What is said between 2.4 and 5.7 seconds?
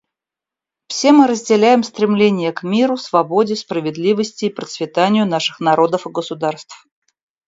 к миру, свободе, справедливости и процветанию наших